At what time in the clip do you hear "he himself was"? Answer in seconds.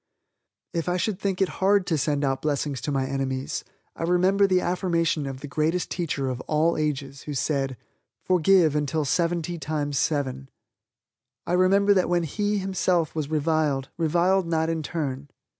12.23-13.29